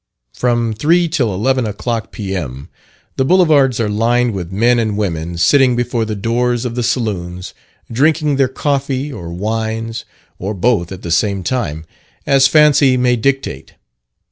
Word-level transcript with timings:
From 0.33 0.73
three 0.73 1.07
till 1.07 1.31
eleven 1.31 1.67
o'clock, 1.67 2.11
P.M., 2.11 2.69
the 3.17 3.23
Boulevards 3.23 3.79
are 3.79 3.87
lined 3.87 4.33
with 4.33 4.51
men 4.51 4.79
and 4.79 4.97
women 4.97 5.37
sitting 5.37 5.75
before 5.75 6.05
the 6.05 6.15
doors 6.15 6.65
of 6.65 6.73
the 6.73 6.81
saloons 6.81 7.53
drinking 7.91 8.37
their 8.37 8.47
coffee 8.47 9.13
or 9.13 9.31
wines, 9.31 10.03
or 10.39 10.55
both 10.55 10.91
at 10.91 11.03
the 11.03 11.11
same 11.11 11.43
time, 11.43 11.85
as 12.25 12.47
fancy 12.47 12.97
may 12.97 13.15
dictate. 13.15 13.75